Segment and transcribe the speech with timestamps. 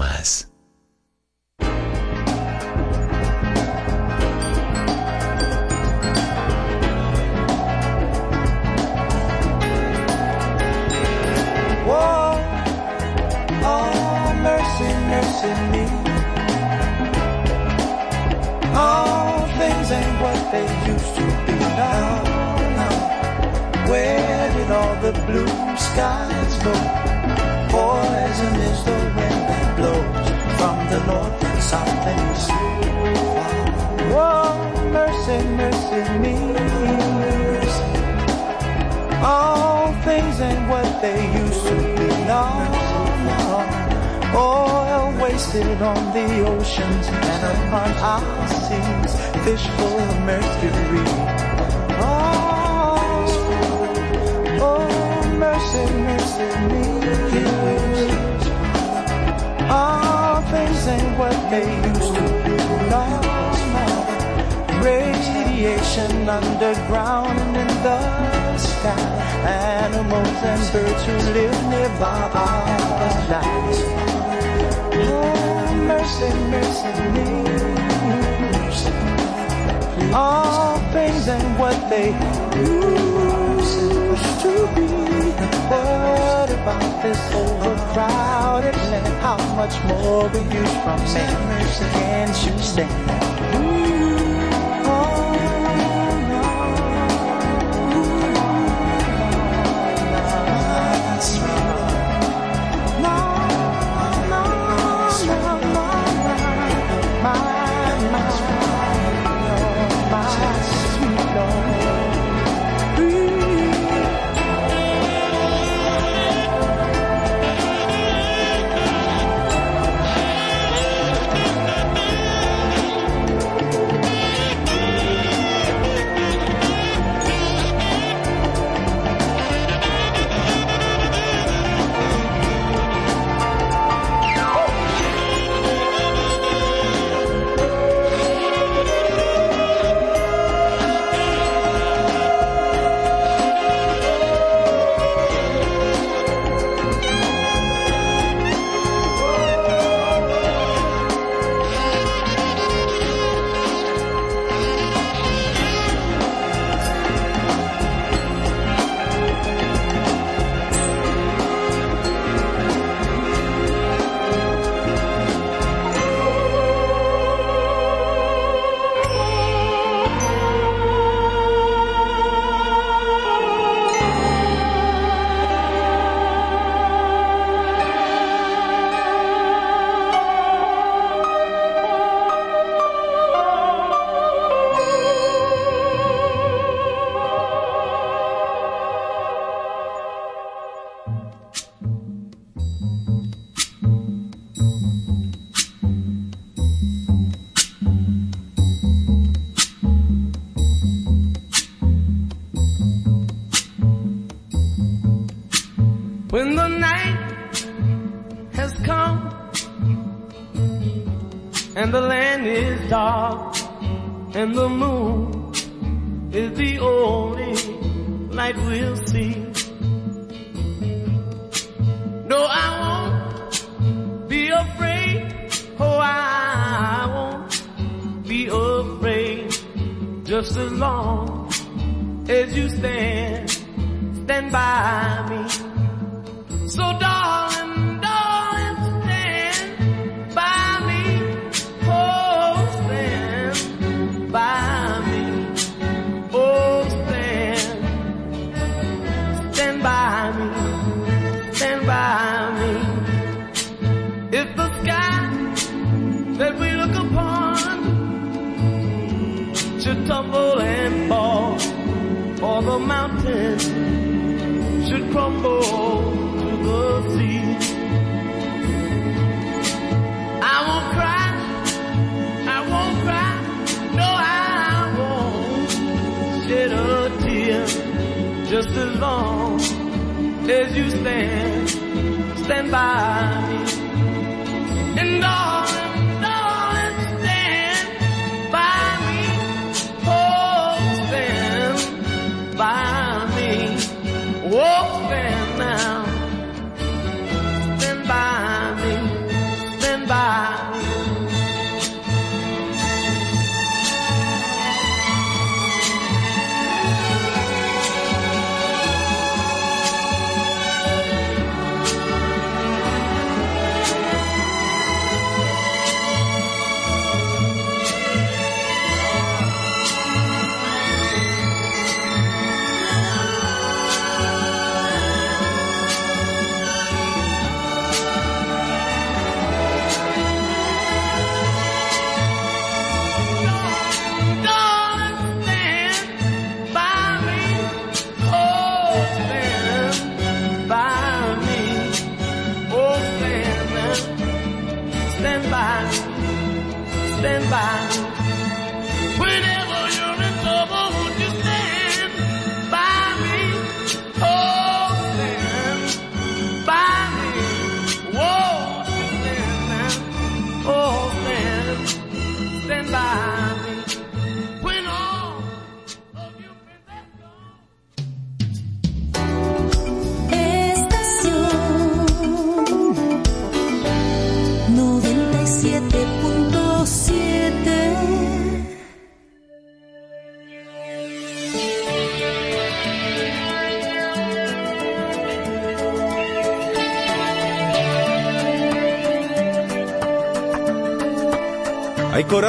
[0.00, 0.39] más.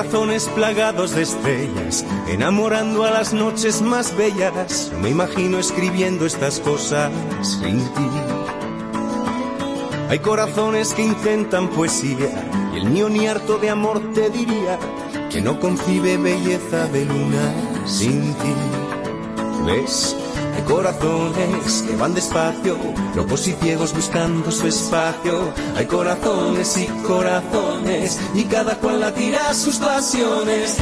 [0.01, 4.91] Corazones plagados de estrellas, enamorando a las noches más bellas.
[4.99, 7.11] Me imagino escribiendo estas cosas
[7.43, 8.09] sin ti.
[10.09, 14.79] Hay corazones que intentan poesía, y el mío ni harto de amor te diría
[15.29, 17.53] que no concibe belleza de luna
[17.85, 18.55] sin ti.
[19.67, 20.15] ¿Ves?
[20.61, 22.77] Corazones que van despacio,
[23.15, 25.53] locos y ciegos buscando su espacio.
[25.75, 30.77] Hay corazones y corazones, y cada cual la tira sus pasiones.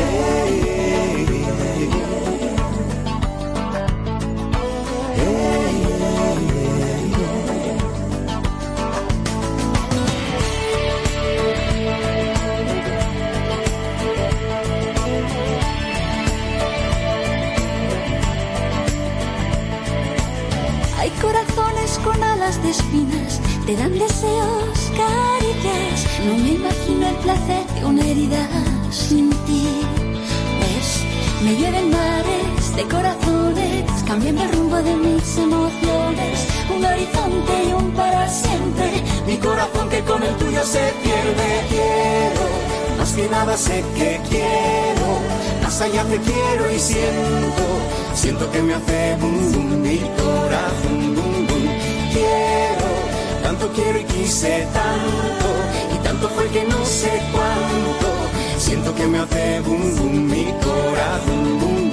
[23.70, 25.98] Te dan deseos, caricias.
[26.26, 28.44] No me imagino el placer de una herida
[28.90, 29.68] sin ti.
[30.60, 30.90] ¿Ves?
[31.44, 36.48] Me llueven mares de corazones, cambiando el rumbo de mis emociones.
[36.76, 39.04] Un horizonte y un para siempre.
[39.28, 41.50] Mi corazón que con el tuyo se pierde.
[41.70, 42.46] Quiero,
[42.98, 45.10] más que nada sé que quiero.
[45.62, 47.66] Más allá te quiero y siento,
[48.16, 51.20] siento que me hace boom mi corazón
[52.12, 52.69] quiero,
[53.50, 58.08] tanto quiero y quise tanto, y tanto fue que no sé cuánto,
[58.60, 61.89] siento que me hace bum bum mi corazón,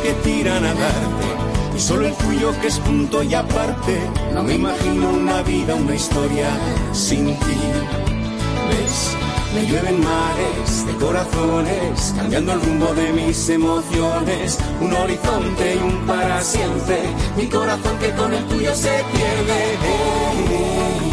[0.00, 1.28] que tiran a darte
[1.76, 4.00] y solo el tuyo que es punto y aparte.
[4.34, 6.48] No me imagino una vida, una historia
[6.92, 7.58] sin ti.
[8.68, 9.16] ¿Ves?
[9.54, 14.58] Me llueven mares de corazones, cambiando el rumbo de mis emociones.
[14.80, 16.98] Un horizonte y un para siempre.
[17.36, 21.07] Mi corazón que con el tuyo se pierde.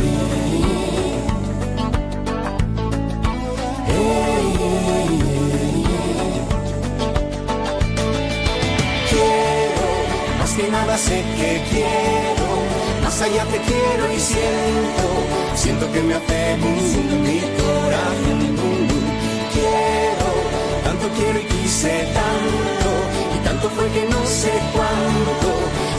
[10.55, 12.47] Que nada sé que quiero,
[13.03, 15.05] más allá te quiero y siento,
[15.53, 18.39] siento que me hace boom, mi corazón,
[19.53, 20.27] quiero,
[20.85, 22.89] tanto quiero y quise tanto,
[23.35, 25.50] y tanto fue que no sé cuánto,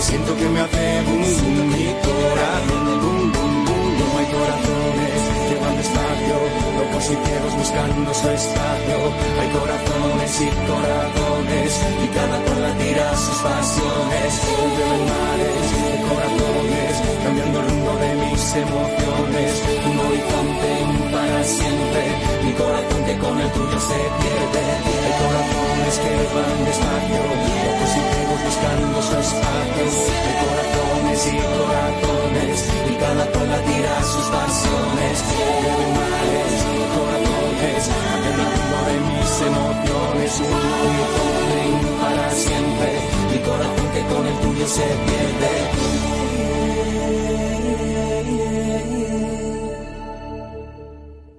[0.00, 5.25] siento que me hace boom, mi corazón, boom, boom, boom, no hay corazones
[5.66, 6.36] van despacio,
[6.78, 8.96] locos y ciegos buscando su espacio,
[9.40, 11.70] hay corazones y corazones,
[12.04, 14.32] y cada cual la tira sus pasiones,
[14.78, 19.52] de mares, de corazones, cambiando el rumbo de mis emociones,
[19.90, 20.70] un horizonte
[21.12, 22.02] para siempre,
[22.44, 24.62] mi corazón que con el tuyo se pierde,
[25.04, 27.20] hay corazones que van despacio,
[27.66, 29.84] locos y ciegos buscando su espacio,
[30.22, 32.58] hay corazones y corazones,
[32.90, 36.54] y cada cual la tira sus pasiones, de mares,
[36.94, 37.82] corazones,
[38.22, 41.62] cambiando el de mis emociones, un horizonte
[42.00, 42.90] para siempre,
[43.32, 45.52] mi corazón que con el tuyo se pierde.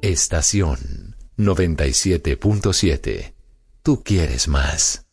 [0.01, 0.79] Estación
[1.37, 3.33] 97.7.
[3.83, 5.06] Tú quieres más.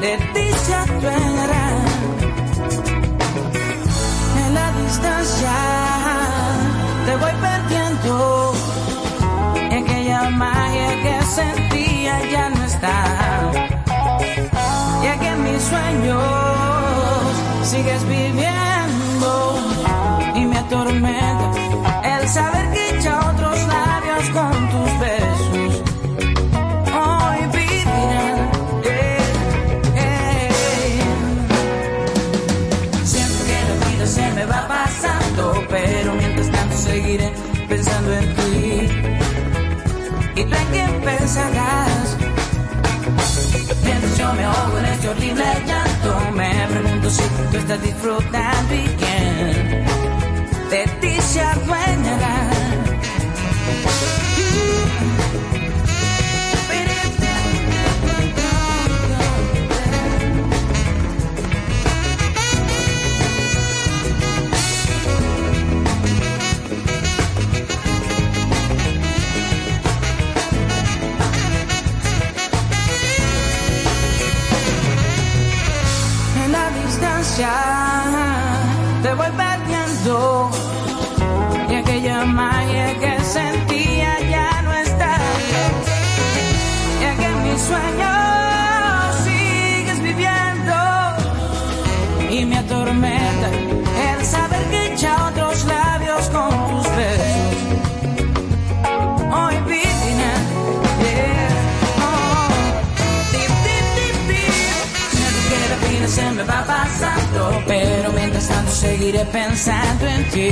[0.00, 0.72] de ti se
[4.46, 5.52] en la distancia.
[7.06, 8.52] Te voy perdiendo.
[9.70, 12.96] En aquella magia que sentía ya no está.
[15.02, 16.22] Y que mis sueños
[17.64, 18.29] sigues viviendo.
[45.10, 49.29] gasolina, el llanto me pregunto si tú estás disfrutando y quién
[77.40, 77.50] distancia
[79.02, 80.50] te voy perdiendo.
[81.70, 82.59] Y aquella mano
[107.70, 110.50] Pero mientras tanto seguiré pensando en ti.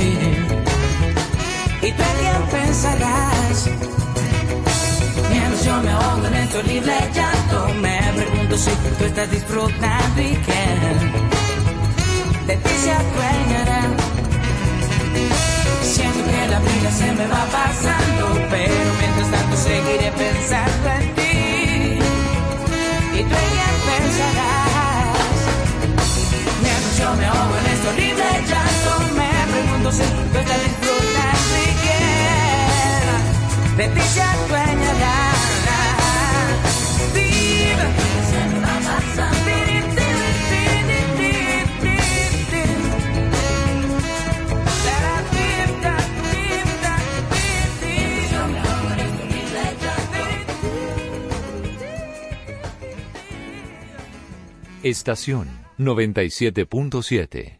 [1.81, 3.69] Y también pensarás.
[5.29, 10.33] Mientras yo me ahogo en este horrible llanto, me pregunto si tú estás disfrutando y
[10.47, 10.63] que
[12.47, 13.81] de ti se adueñará.
[15.93, 21.28] Siento que la vida se me va pasando, pero mientras tanto seguiré pensando en ti.
[27.79, 33.15] Es horrible llanto, me pregunto si tú estás siquiera.
[33.77, 35.29] De ti se adueñará.
[54.81, 57.58] Estación 97.7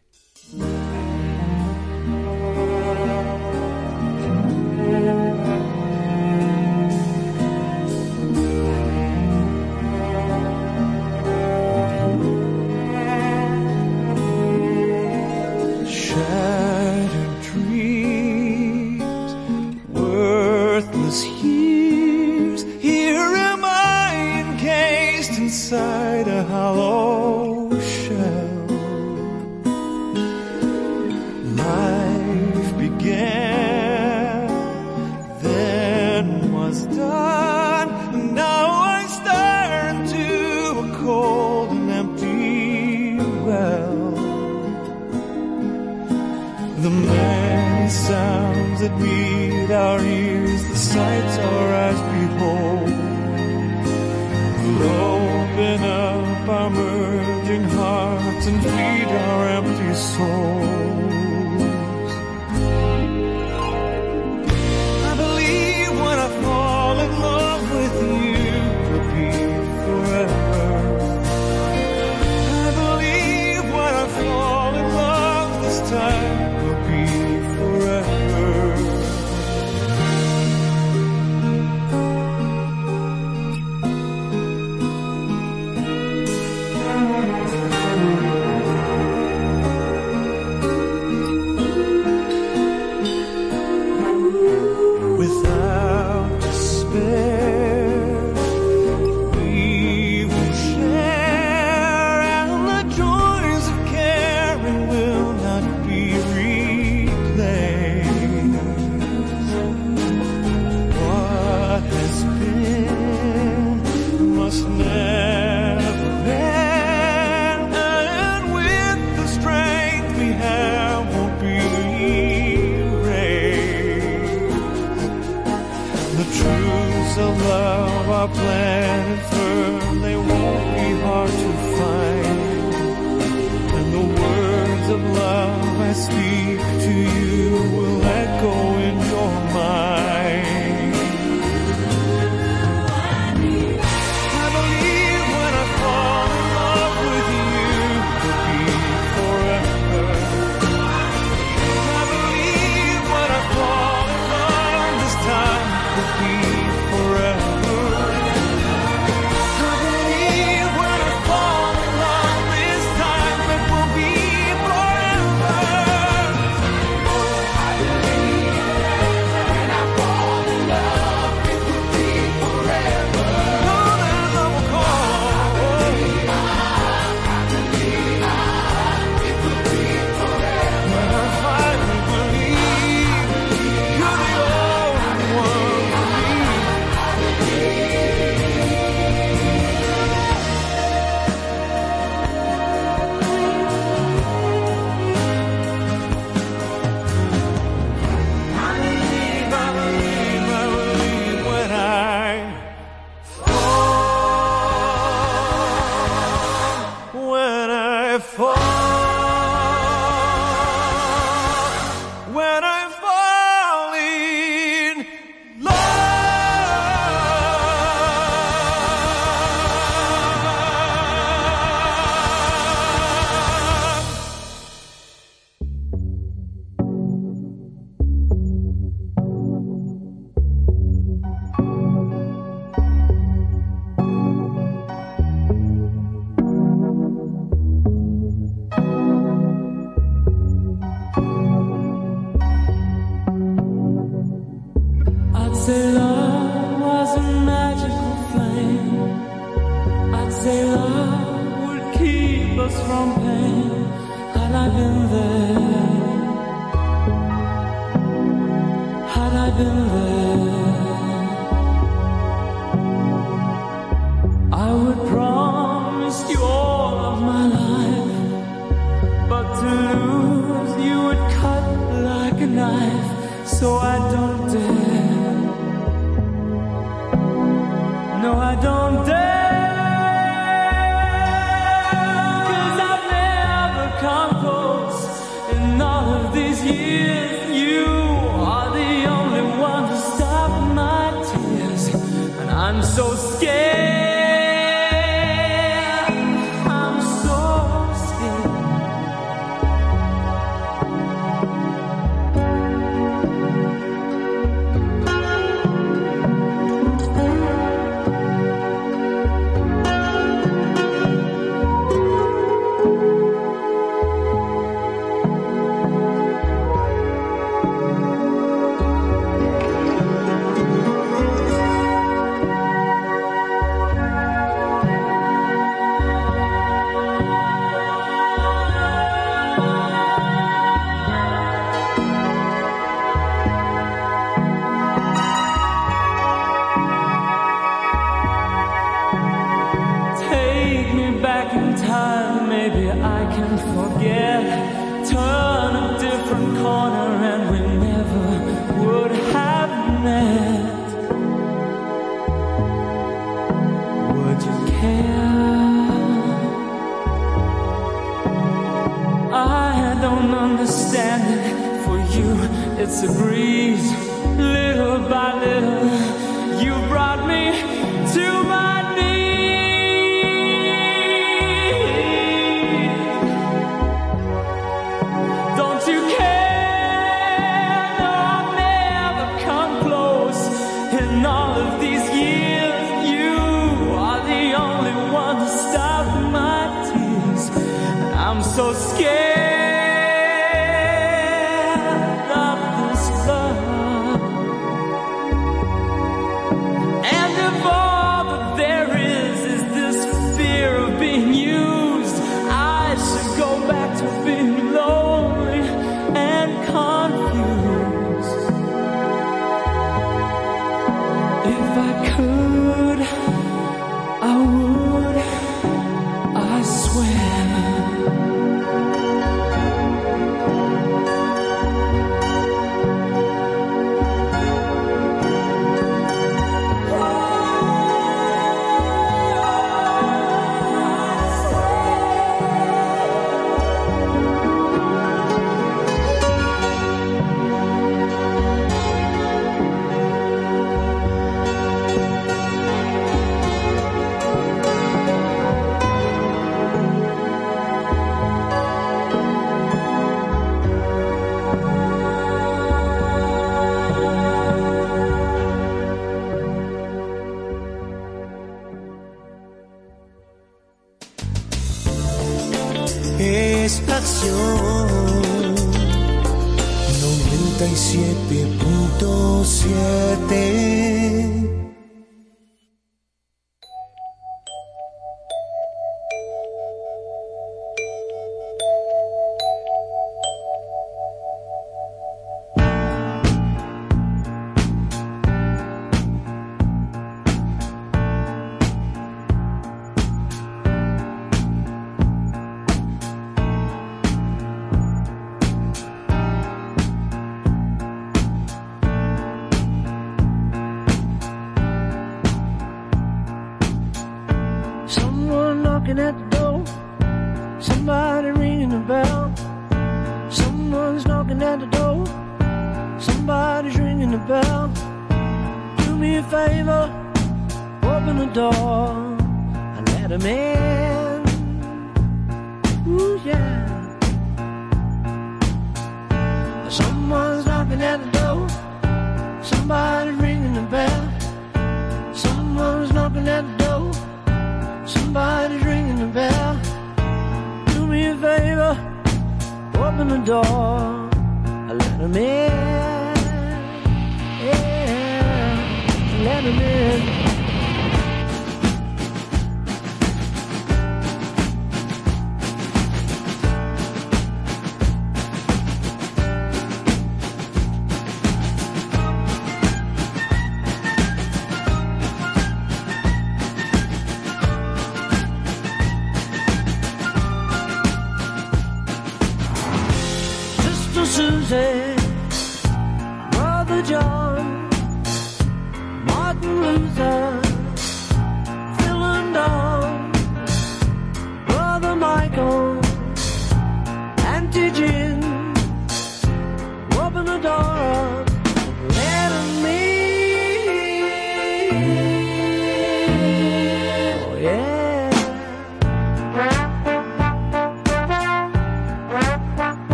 [540.24, 540.44] door.
[540.44, 542.39] I let him in.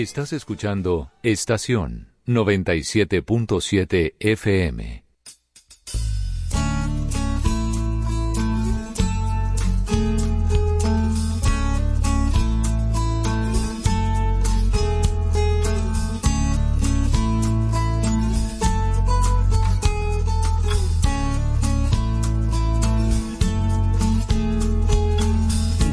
[0.00, 5.02] Estás escuchando Estación 97.7 FM.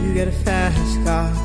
[0.03, 1.44] You get a fast car.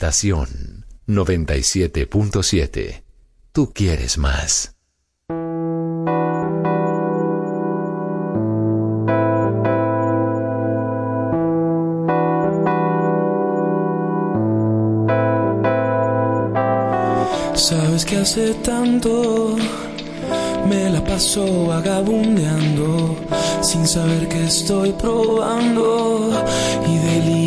[0.00, 3.02] Estación 97.7.
[3.52, 4.74] Tú quieres más.
[17.54, 19.58] Sabes que hace tanto
[20.66, 23.16] me la paso vagabundeando
[23.60, 26.30] sin saber que estoy probando
[26.88, 27.39] y delirando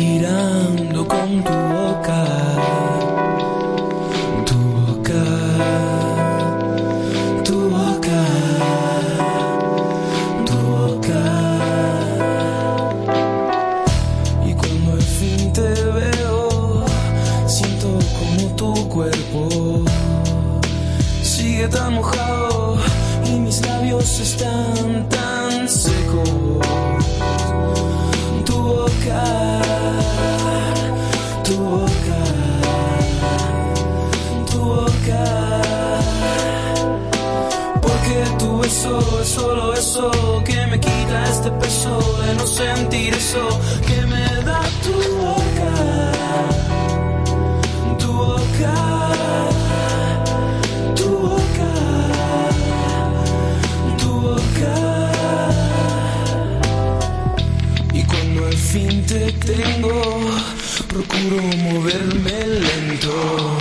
[61.14, 63.58] procuro moverme lento,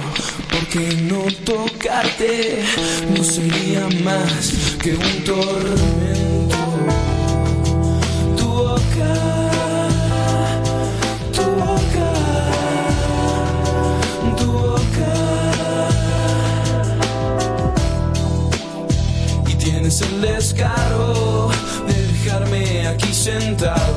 [0.49, 2.63] porque no tocarte
[3.15, 6.57] no sería más que un tormento.
[8.37, 9.13] Tu boca.
[11.31, 12.11] tu boca,
[14.37, 15.13] tu boca.
[19.47, 21.49] Y tienes el descaro
[21.87, 23.92] de dejarme aquí sentado.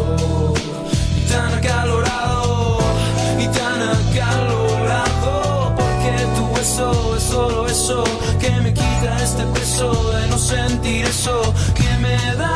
[8.41, 12.53] que me quita este peso de no sentir eso que me da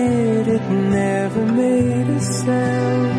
[0.00, 0.66] did, it
[0.98, 3.18] never made a sound.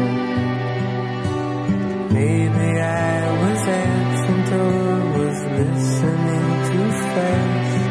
[2.17, 4.73] Maybe I was absent or
[5.17, 7.83] was listening too fast,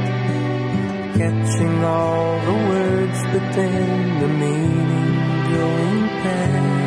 [1.19, 5.11] catching all the words, but then the meaning
[5.57, 6.79] going past.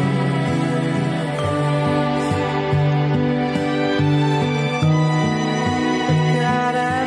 [6.44, 7.04] God, I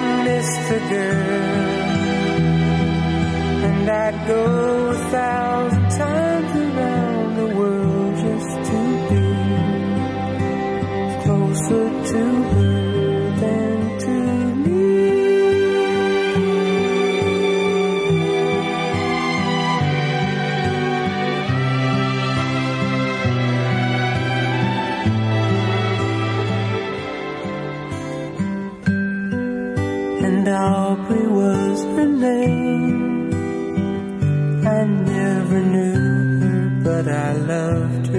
[0.71, 1.45] the girl,
[3.69, 5.46] and I go a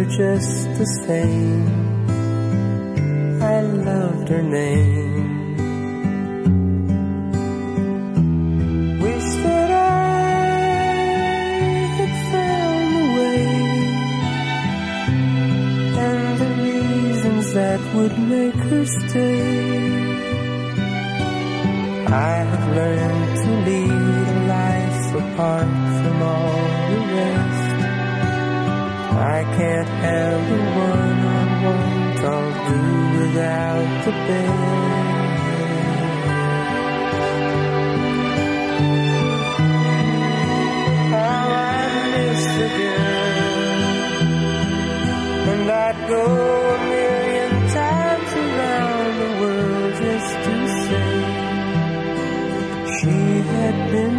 [0.10, 1.68] just the same.
[3.42, 5.58] I loved her name.
[9.02, 9.76] Wish that I
[11.98, 13.46] had found the way
[16.08, 20.18] and the reasons that would make her stay.
[22.08, 25.68] I have learned to lead a life apart
[26.02, 27.68] from all the rest.
[29.18, 32.82] I can't have the one-on-one talk do
[33.20, 34.78] without the best.
[41.14, 41.78] How I
[45.52, 46.24] and I'd go
[46.76, 51.12] a million times around the world just to say
[52.98, 53.18] she
[53.52, 54.17] had been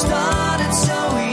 [0.00, 1.25] started so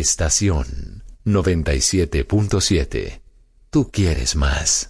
[0.00, 3.20] Estación 97.7.
[3.70, 4.89] Tú quieres más.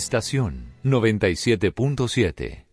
[0.00, 2.69] Estación 97.7.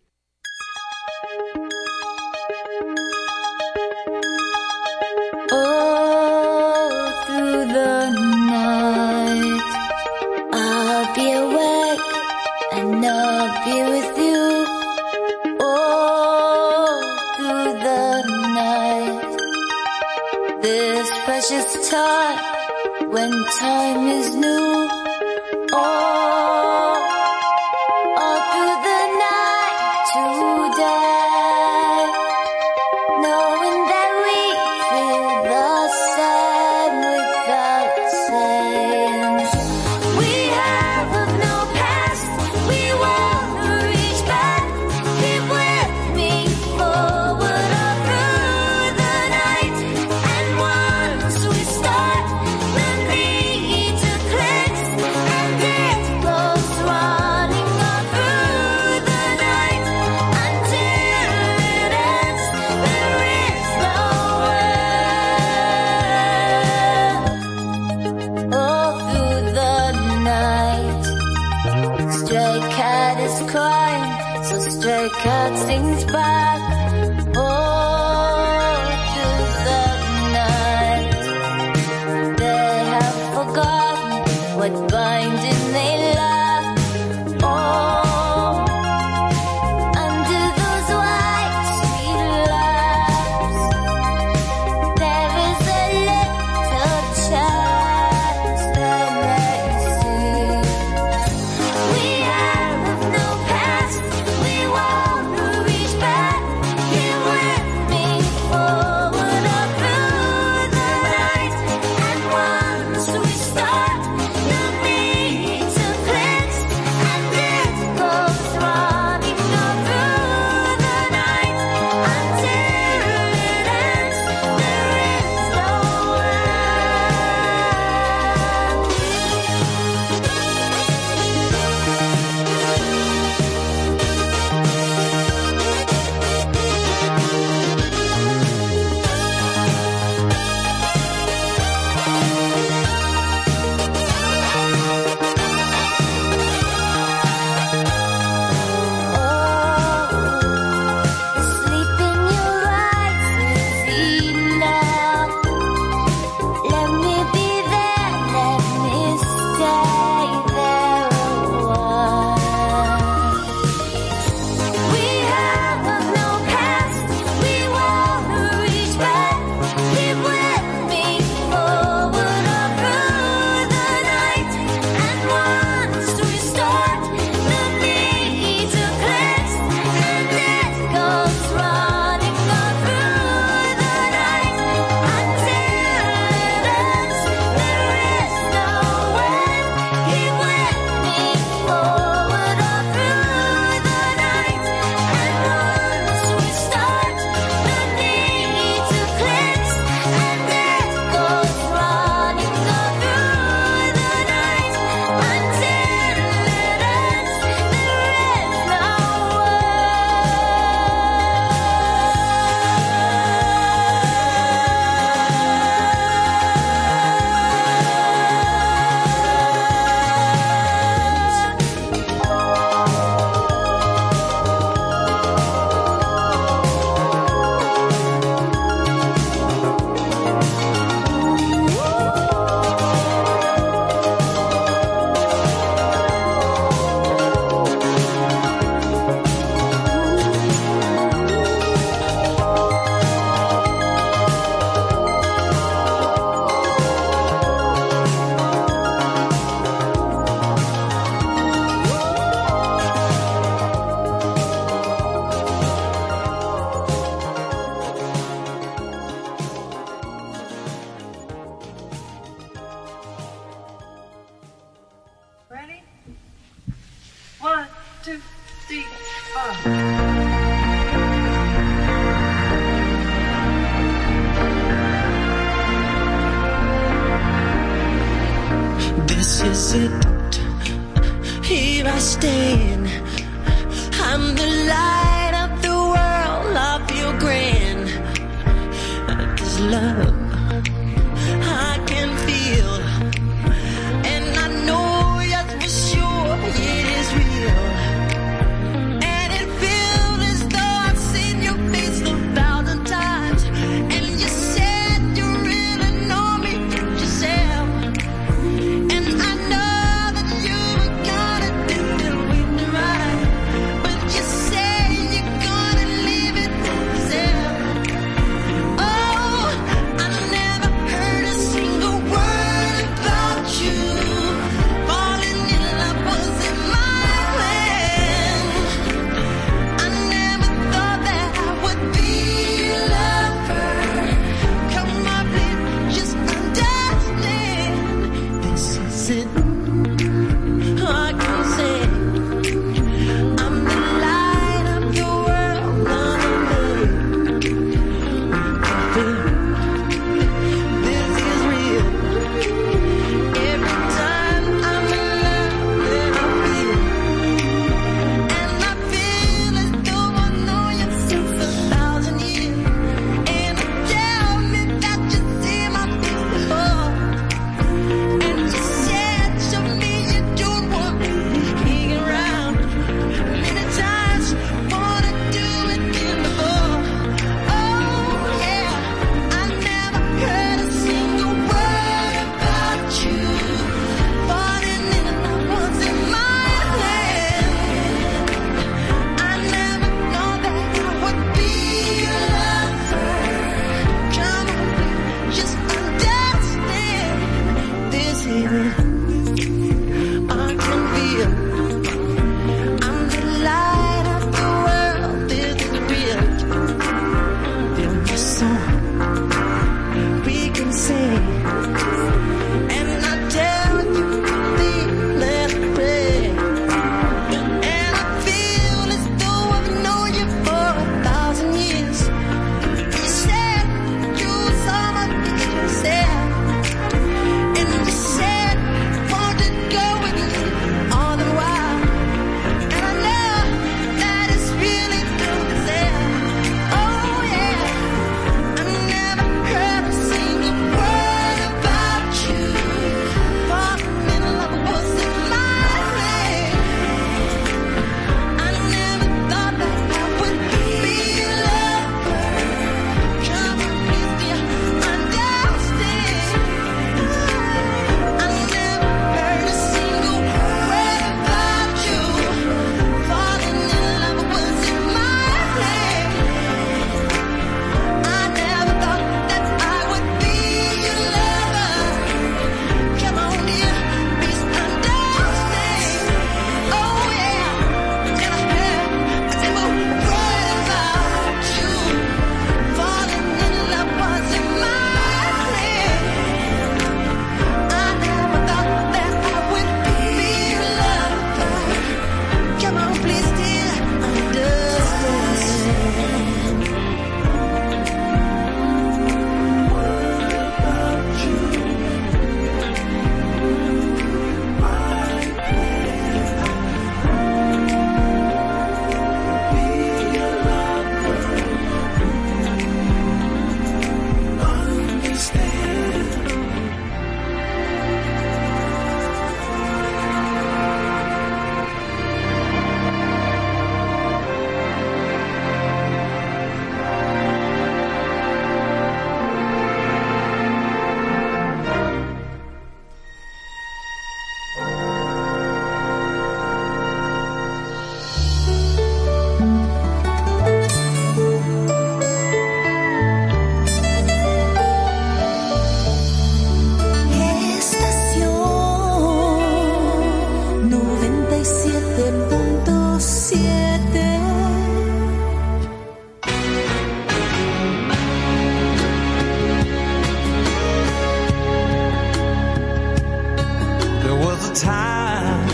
[564.58, 565.50] time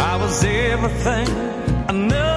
[0.00, 1.28] I was everything
[1.88, 2.27] and nothing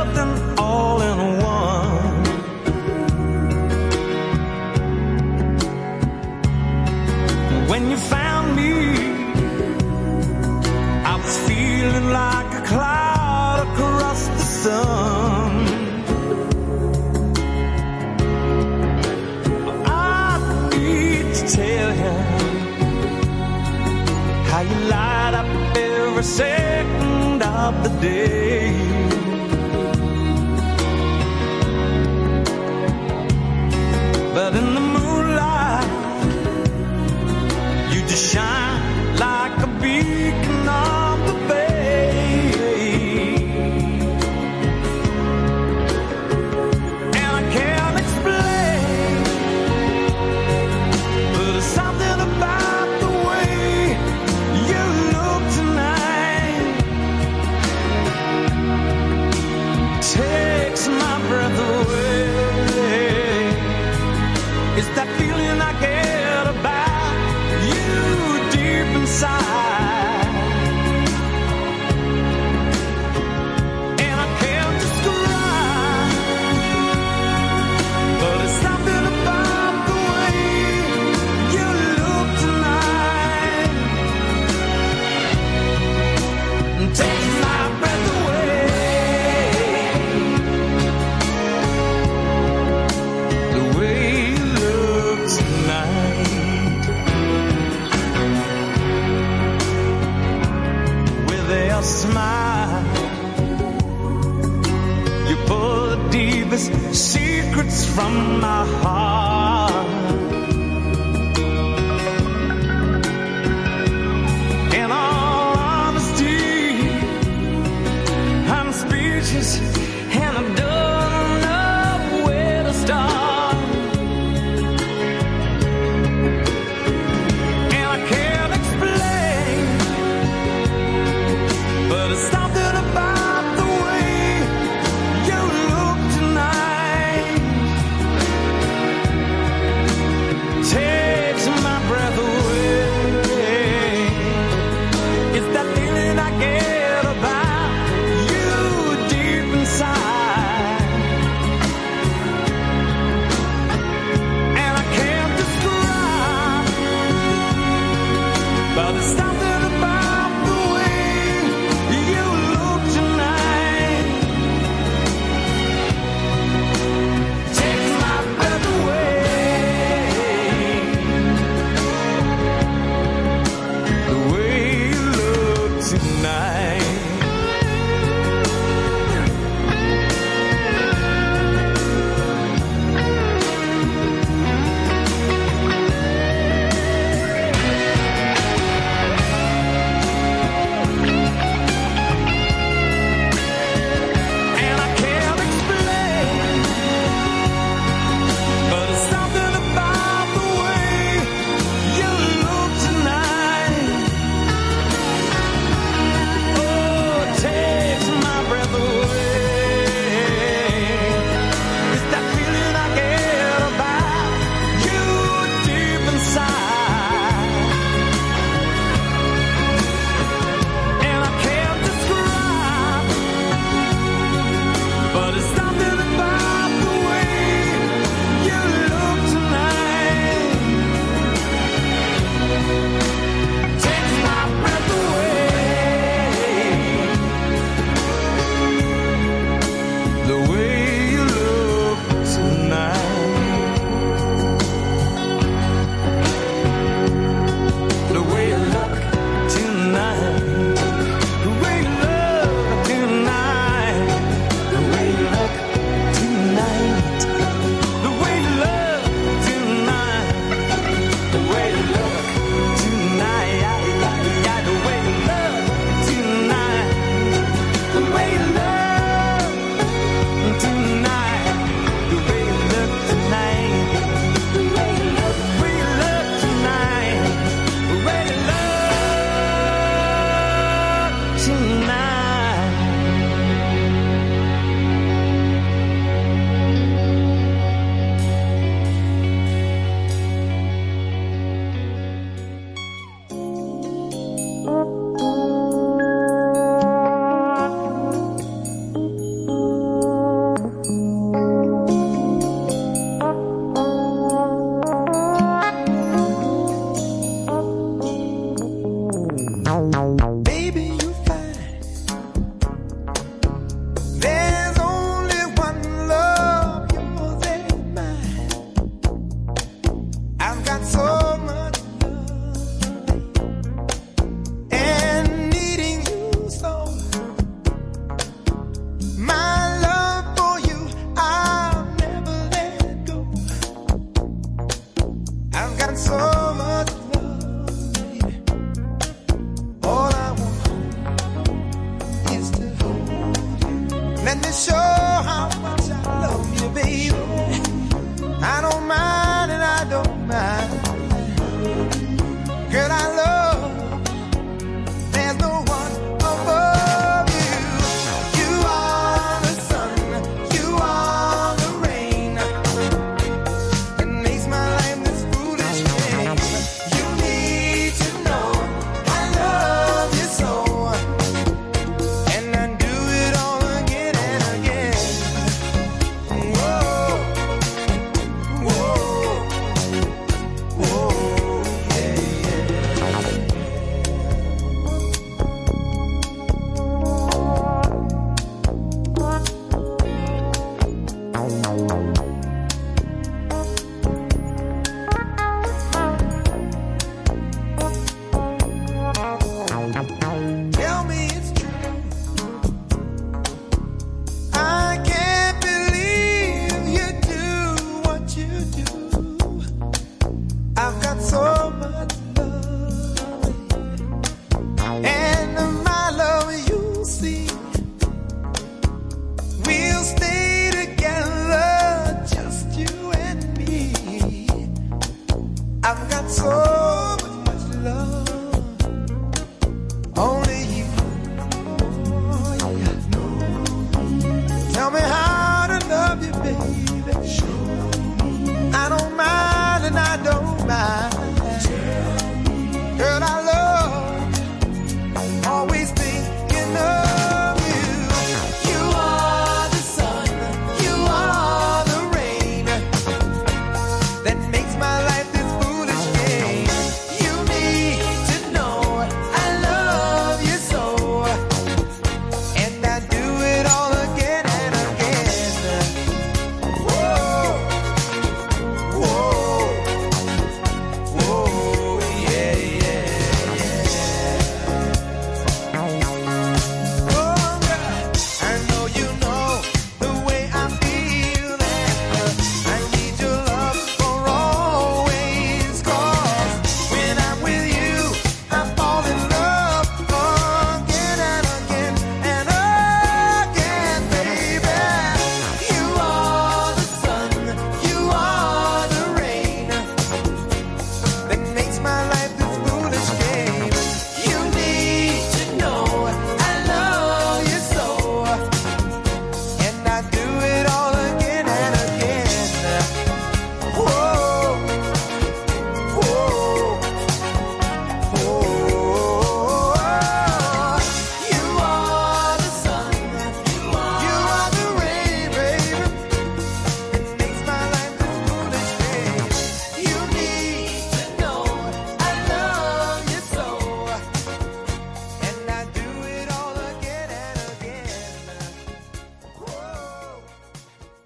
[28.01, 28.40] day.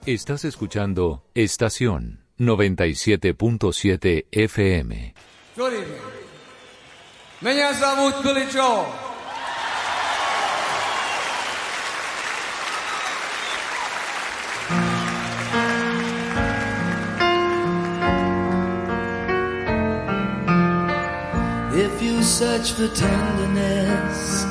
[0.07, 5.15] Estás escuchando Estación 97.7 FM.
[5.57, 6.21] Good evening.
[7.43, 8.87] Меня зовут Billy Joel.
[21.73, 24.45] If you search for tenderness,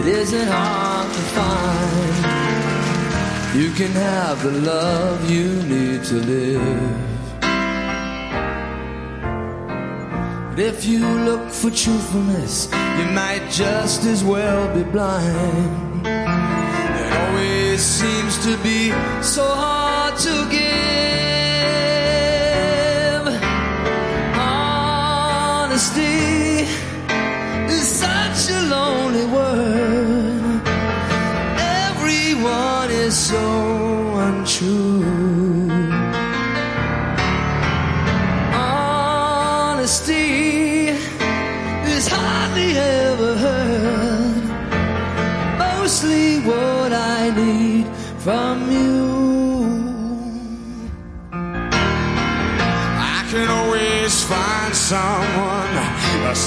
[0.00, 2.75] it isn't hard to find.
[3.57, 6.61] You can have the love you need to live.
[10.51, 16.05] But if you look for truthfulness, you might just as well be blind.
[16.05, 18.91] It always seems to be
[19.23, 19.66] so hard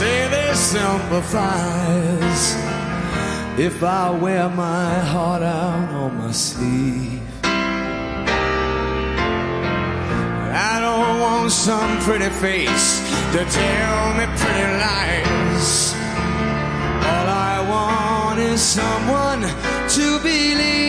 [0.00, 2.44] say they sympathize
[3.68, 7.20] If I wear my heart out on my sleeve.
[10.72, 12.88] I don't want some pretty face
[13.34, 15.68] to tell me pretty lies.
[17.10, 19.42] All I want is someone
[19.96, 20.80] to believe.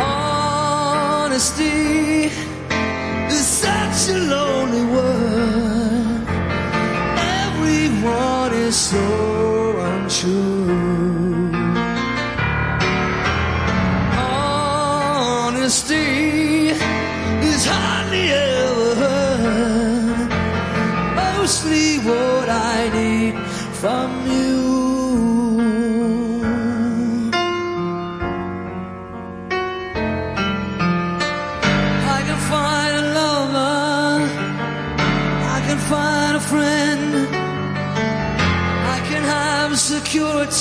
[0.00, 1.80] Honesty
[3.36, 5.71] is such a lonely word.
[8.72, 9.31] Everyone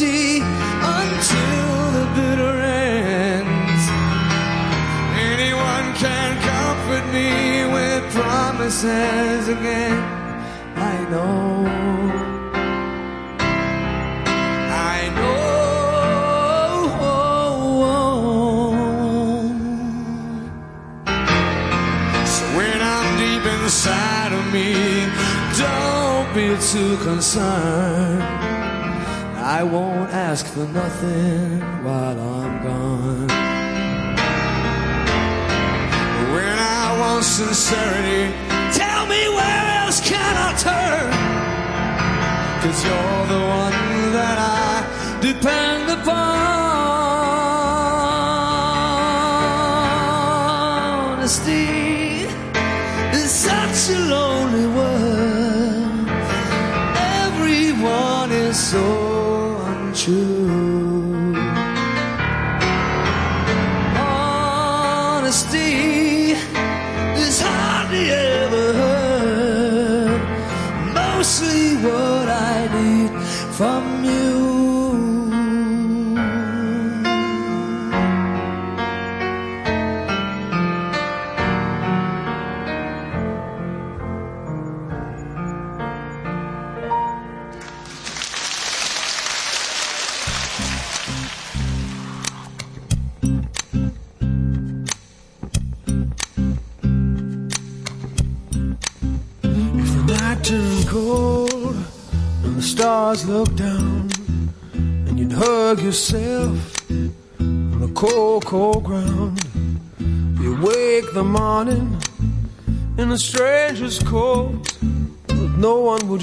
[0.01, 3.83] security until the bitter ends.
[5.31, 10.00] Anyone can comfort me with promises again.
[29.61, 33.27] I won't ask for nothing while I'm gone.
[36.33, 38.33] when I want sincerity,
[38.73, 41.11] Tell me where else can I turn?
[42.63, 46.60] Cause you're the one that I depend upon.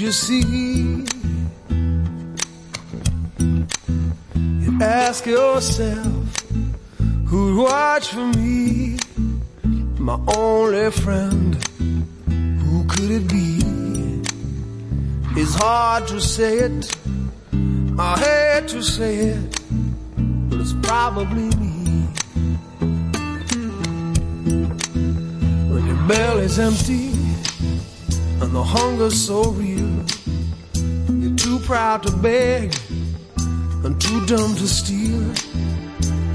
[0.09, 1.05] You see.
[4.63, 6.41] You ask yourself,
[7.27, 8.97] who'd watch for me,
[9.99, 11.53] my only friend
[12.63, 13.59] who could it be?
[15.39, 16.97] It's hard to say it,
[17.99, 19.59] I hate to say it,
[20.49, 22.07] but it's probably me.
[25.71, 27.09] When your belly's empty
[28.41, 29.68] and the hunger's so real,
[31.69, 32.75] proud to beg
[33.83, 35.21] and too dumb to steal.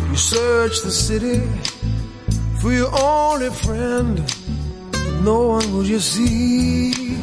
[0.09, 1.43] You search the city
[2.61, 4.23] for your only friend.
[5.25, 7.19] No one will you see.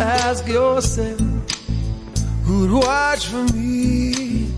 [0.00, 1.20] Ask yourself
[2.44, 4.48] who'd watch for me.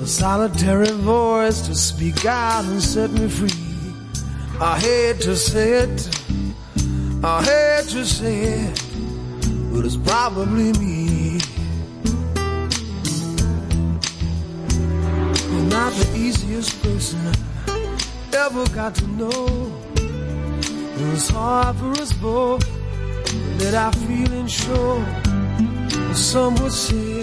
[0.00, 3.52] A solitary voice to speak out and set me free.
[4.58, 6.11] I hate to say it,
[7.24, 8.36] I hate to say
[8.66, 8.82] it,
[9.72, 11.38] but it's probably me.
[15.52, 17.20] You're not the easiest person
[17.68, 19.72] I ever got to know.
[19.94, 22.66] It was hard for us both
[23.58, 25.06] that I feel and sure.
[26.14, 27.20] Some would say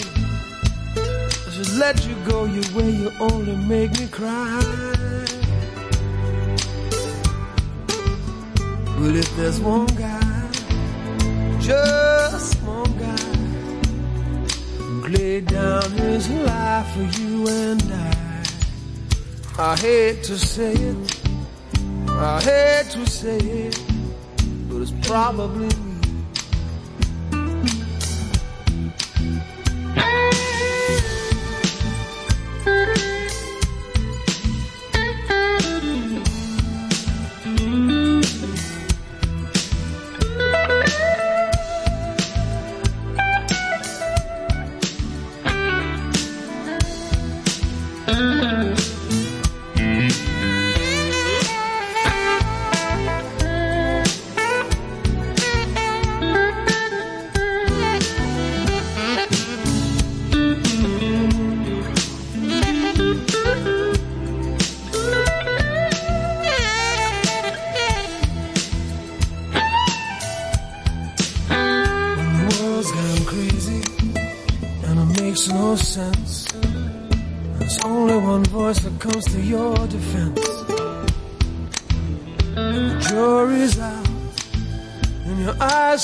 [0.96, 2.90] I should let you go your way.
[2.90, 4.89] You only make me cry.
[9.00, 10.52] But if there's one guy,
[11.62, 13.16] just one guy,
[15.08, 18.44] laid down his life for you and I,
[19.58, 21.22] I hate to say it,
[22.10, 23.82] I hate to say it,
[24.68, 25.70] but it's probably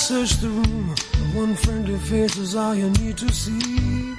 [0.06, 0.96] search the room.
[1.34, 4.14] One friendly face is all ah, you need to see.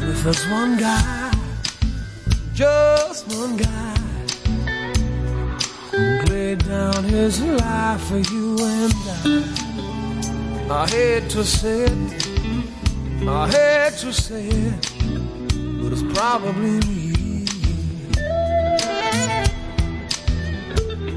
[0.00, 1.30] And if there's one guy,
[2.52, 3.94] just one guy
[5.92, 10.82] who laid down his life for you and I.
[10.82, 12.26] I hate to say it,
[13.28, 14.74] I hate to say it,
[15.80, 17.01] but it's probably me.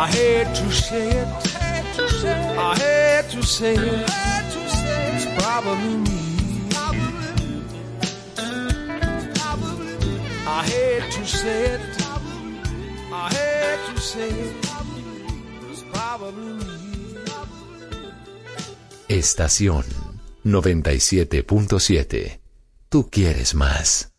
[0.00, 1.28] I hate to say it.
[19.08, 19.84] Estación
[20.44, 22.40] 97.7.
[22.88, 24.12] Tú quieres más.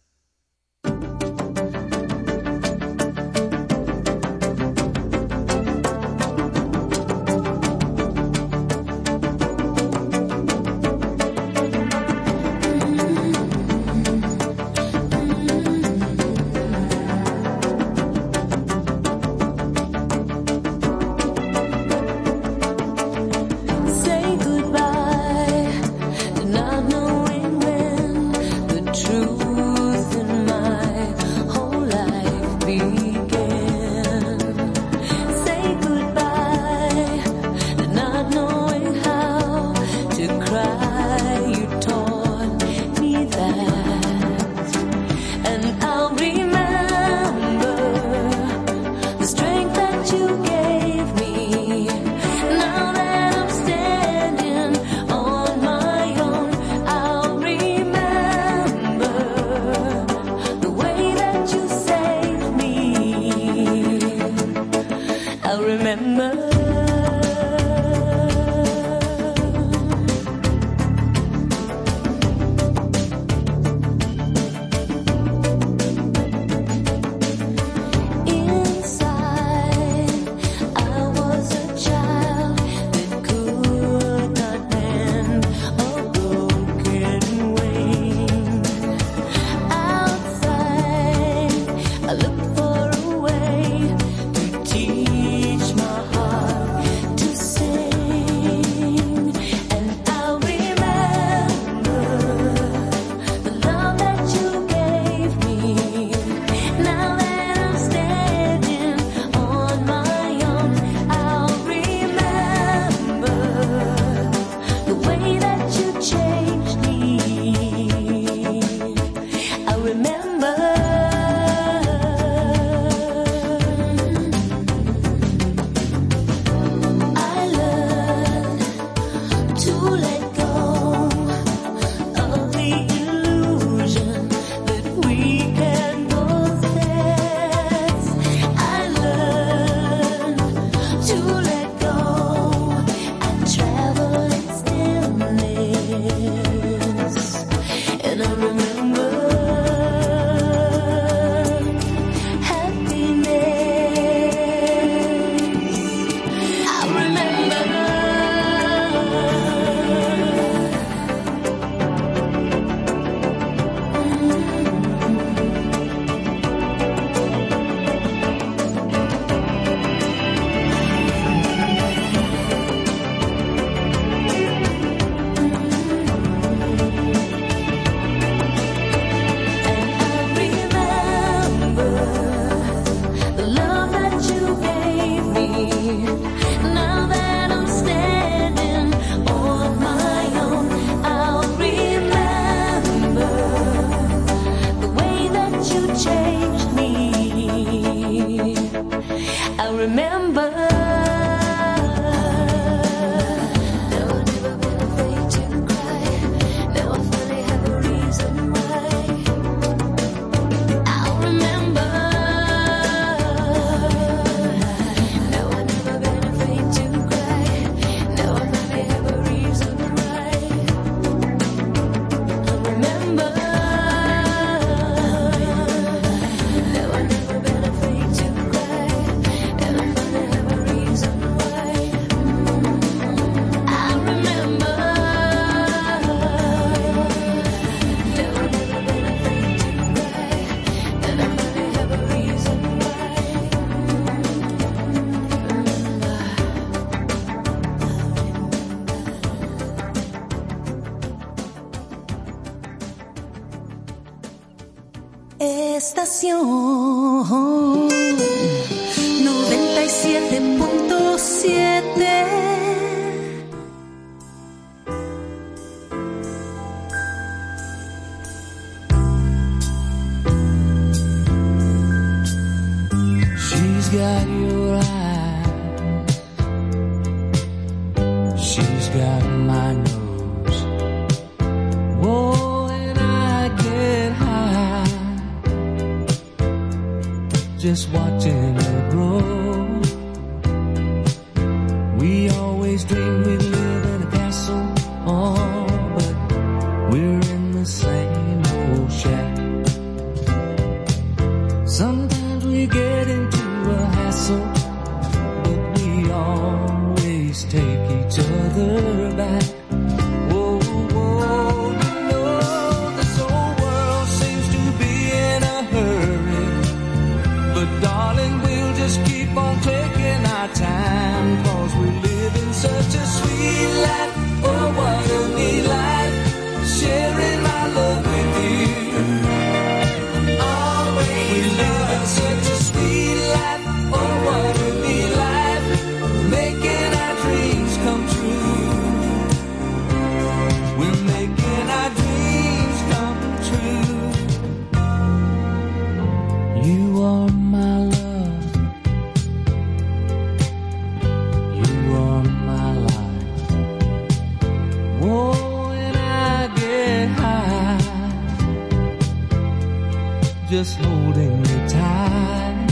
[360.59, 362.67] just holding me tight.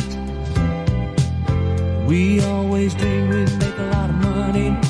[2.05, 4.86] We always dream we'd make a lot of money.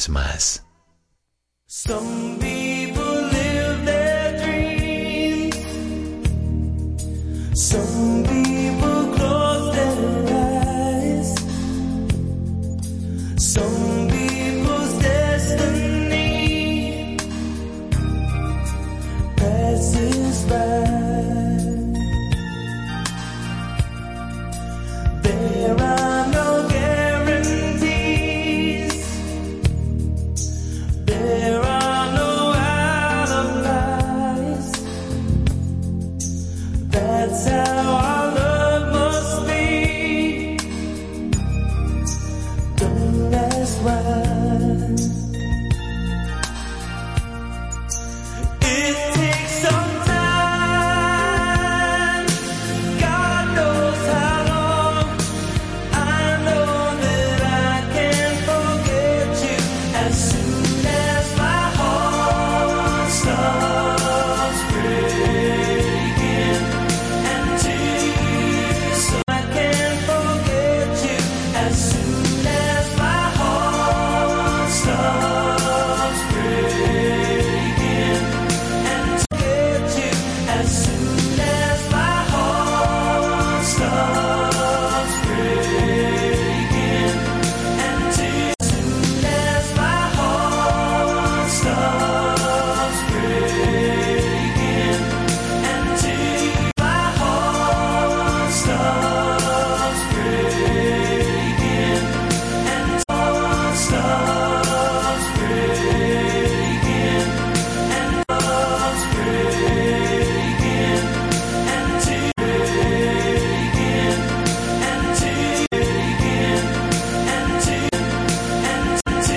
[0.00, 0.59] vez más.